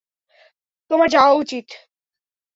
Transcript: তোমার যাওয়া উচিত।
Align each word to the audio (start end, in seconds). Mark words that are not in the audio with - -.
তোমার 0.91 1.07
যাওয়া 1.09 1.33
উচিত। 1.33 1.65